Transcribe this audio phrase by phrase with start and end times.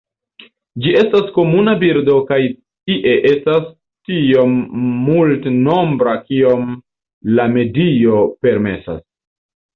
[0.83, 2.39] Ĝi estas komuna birdo kaj
[2.93, 3.67] ie estas
[4.11, 4.57] tiom
[5.03, 6.75] multnombra kiom
[7.37, 9.01] la medio permesas.